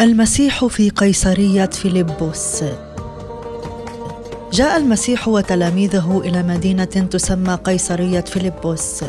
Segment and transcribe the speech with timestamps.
[0.00, 2.64] المسيح في قيصرية فيلبس
[4.52, 9.04] جاء المسيح وتلاميذه إلى مدينة تسمى قيصرية فيلبس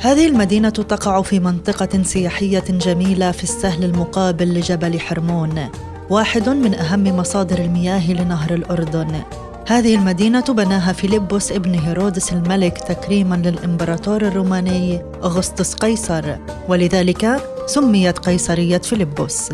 [0.00, 5.68] هذه المدينة تقع في منطقة سياحية جميلة في السهل المقابل لجبل حرمون
[6.10, 9.22] واحد من أهم مصادر المياه لنهر الأردن.
[9.68, 16.36] هذه المدينة بناها فيلبس ابن هيرودس الملك تكريما للإمبراطور الروماني أغسطس قيصر
[16.68, 19.50] ولذلك سميت قيصرية فيلبس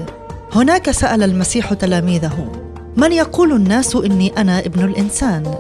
[0.54, 2.52] هناك سأل المسيح تلاميذه
[2.96, 5.54] من يقول الناس إني أنا ابن الإنسان؟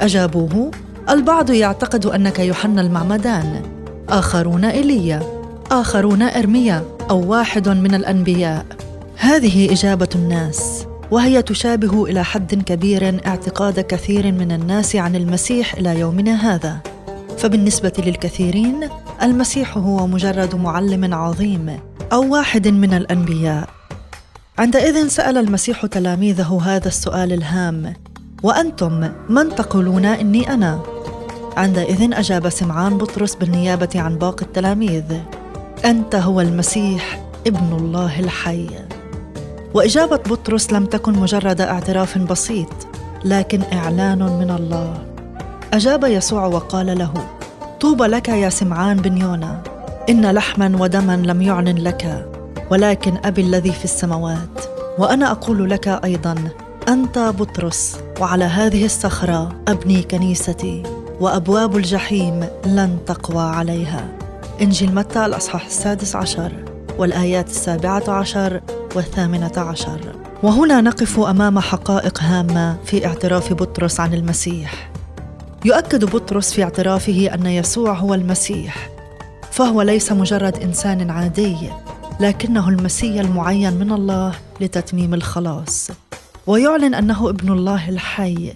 [0.00, 0.70] أجابوه
[1.10, 3.62] البعض يعتقد أنك يوحنا المعمدان.
[4.08, 5.22] آخرون إيليا
[5.70, 8.66] آخرون إرميا أو واحد من الأنبياء.
[9.16, 16.00] هذه إجابة الناس وهي تشابه إلى حد كبير اعتقاد كثير من الناس عن المسيح إلى
[16.00, 16.78] يومنا هذا.
[17.38, 18.88] فبالنسبة للكثيرين
[19.22, 21.80] المسيح هو مجرد معلم عظيم
[22.12, 23.77] أو واحد من الأنبياء.
[24.58, 27.94] عندئذ سأل المسيح تلاميذه هذا السؤال الهام
[28.42, 30.82] وأنتم من تقولون إني أنا؟
[31.56, 35.04] عندئذ أجاب سمعان بطرس بالنيابة عن باقي التلاميذ
[35.84, 38.68] أنت هو المسيح ابن الله الحي.
[39.74, 42.72] وإجابة بطرس لم تكن مجرد اعتراف بسيط
[43.24, 45.06] لكن إعلان من الله.
[45.72, 47.12] أجاب يسوع وقال له
[47.80, 49.62] طوبى لك يا سمعان بن يونا
[50.08, 52.37] إن لحما ودما لم يعلن لك.
[52.70, 54.64] ولكن أبي الذي في السماوات.
[54.98, 56.34] وأنا أقول لك أيضا
[56.88, 60.82] أنت بطرس وعلى هذه الصخرة أبني كنيستي
[61.20, 64.08] وأبواب الجحيم لن تقوى عليها.
[64.62, 66.52] إنجيل متى؟ الأصحاح السادس عشر
[66.98, 68.60] والآيات السابعة عشر
[68.96, 70.00] والثامنة عشر.
[70.42, 74.90] وهنا نقف أمام حقائق هامة في اعتراف بطرس عن المسيح.
[75.64, 78.88] يؤكد بطرس في اعترافه أن يسوع هو المسيح
[79.50, 81.56] فهو ليس مجرد إنسان عادي.
[82.20, 85.90] لكنه المسيا المعين من الله لتتميم الخلاص.
[86.46, 88.52] ويعلن أنه ابن الله الحي.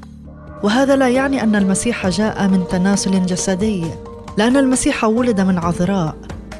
[0.62, 3.84] وهذا لا يعني أن المسيح جاء من تناسل جسدي
[4.38, 6.14] لأن المسيح ولد من عذراء.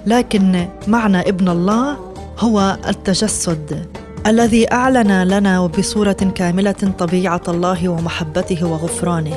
[0.07, 1.97] لكن معنى ابن الله
[2.39, 3.87] هو التجسد
[4.27, 9.37] الذي أعلن لنا وبصوره كاملة طبيعة الله ومحبته وغفرانه.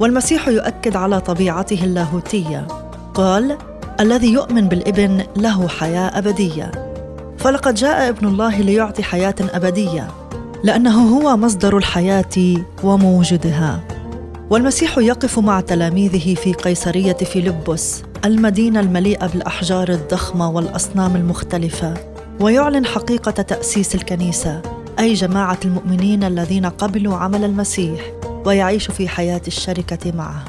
[0.00, 2.66] والمسيح يؤكد على طبيعته اللاهوتية.
[3.14, 3.58] قال
[4.02, 6.72] الذي يؤمن بالابن له حياة أبدية.
[7.38, 10.08] فلقد جاء ابن الله ليعطي حياة أبدية
[10.64, 13.80] لأنه هو مصدر الحياة وموجدها.
[14.50, 21.94] والمسيح يقف مع تلاميذه في قيصرية فيلبس المدينة المليئة بالأحجار الضخمة والأصنام المختلفة
[22.40, 24.62] ويعلن حقيقة تأسيس الكنيسة
[24.98, 28.00] أي جماعة المؤمنين الذين قبلوا عمل المسيح
[28.46, 30.44] ويعيش في حياة الشركة معه.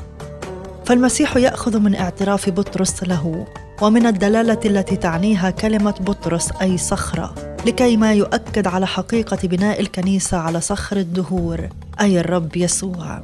[0.85, 3.45] فالمسيح يأخذ من اعتراف بطرس له
[3.81, 7.35] ومن الدلالة التي تعنيها كلمة بطرس أي صخرة
[7.65, 11.69] لكي ما يؤكد على حقيقة بناء الكنيسة على صخر الدهور
[12.01, 13.21] أي الرب يسوع.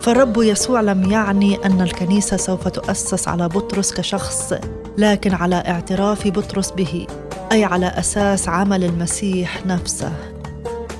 [0.00, 4.52] فالرب يسوع لم يعني أن الكنيسة سوف تؤسس على بطرس كشخص
[4.98, 7.06] لكن على اعتراف بطرس به
[7.52, 10.12] أي على أساس عمل المسيح نفسه.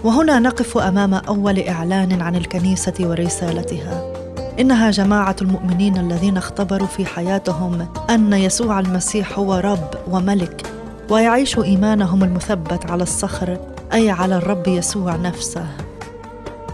[0.05, 4.12] وهنا نقف أمام أول إعلان عن الكنيسة ورسالتها.
[4.61, 10.67] إنها جماعة المؤمنين الذين اختبروا في حياتهم أن يسوع المسيح هو رب وملك
[11.11, 13.59] ويعيش إيمانهم المثبت على الصخر
[13.93, 15.67] أي على الرب يسوع نفسه.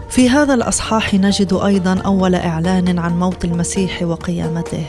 [0.09, 4.85] في هذا الأصحاح نجد أيضا أول إعلان عن موت المسيح وقيامته.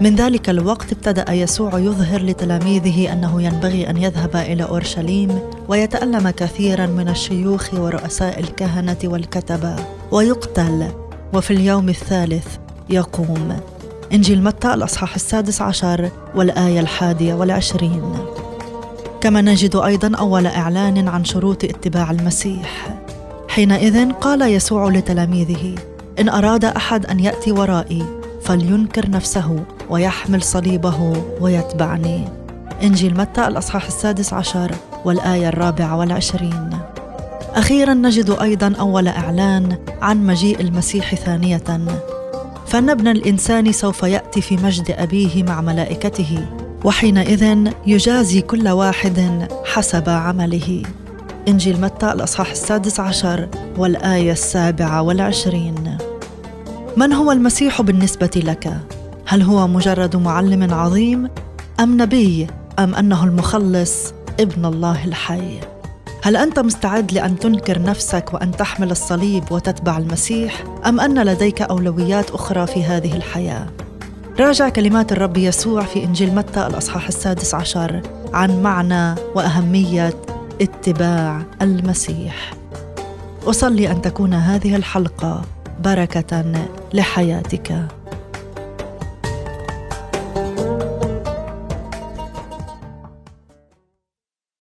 [0.00, 6.86] من ذلك الوقت ابتدأ يسوع يظهر لتلاميذه أنه ينبغي أن يذهب إلى أورشليم ويتألم كثيرا
[6.86, 9.76] من الشيوخ ورؤساء الكهنة والكتبة
[10.10, 11.05] ويقتل.
[11.34, 12.46] وفي اليوم الثالث
[12.90, 13.56] يقوم.
[14.12, 18.12] إنجيل متى الأصحاح السادس عشر والآية الحادية والعشرين.
[19.20, 22.98] كما نجد أيضا أول إعلان عن شروط اتباع المسيح.
[23.48, 25.74] حينئذ قال يسوع لتلاميذه
[26.20, 28.04] إن أراد أحد أن يأتي ورائي
[28.42, 32.28] فلينكر نفسه ويحمل صليبه ويتبعني.
[32.82, 34.72] إنجيل متى الأصحاح السادس عشر
[35.04, 36.78] والآية الرابعة والعشرين.
[37.54, 41.62] أخيرا نجد أيضا أول إعلان عن مجيء المسيح ثانية.
[42.66, 46.46] فإن ابن الإنسان سوف يأتي في مجد أبيه مع ملائكته
[46.84, 50.82] وحينئذ يجازي كل واحد حسب عمله.
[51.48, 53.48] إنجيل متى الأصحاح السادس عشر
[53.78, 55.98] والآية السابعة والعشرين.
[56.96, 58.72] من هو المسيح بالنسبة لك؟
[59.26, 61.28] هل هو مجرد معلم عظيم
[61.80, 62.46] أم نبي
[62.78, 65.60] أم أنه المخلص ابن الله الحي؟
[66.26, 72.30] هل أنت مستعد لأن تنكر نفسك وأن تحمل الصليب وتتبع المسيح؟ أم أن لديك أولويات
[72.30, 73.66] أخرى في هذه الحياة؟
[74.40, 78.02] راجع كلمات الرب يسوع في إنجيل متى الأصحاح السادس عشر
[78.34, 80.14] عن معنى وأهمية
[80.60, 82.54] اتباع المسيح.
[83.44, 85.42] أصلي أن تكون هذه الحلقة
[85.84, 86.52] بركة
[86.94, 87.86] لحياتك.